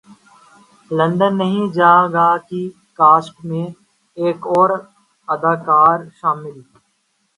[0.91, 2.63] London نہیں جاں گا کی
[2.99, 3.65] کاسٹ میں
[4.17, 4.69] ایک اور
[5.27, 6.55] اداکار شامل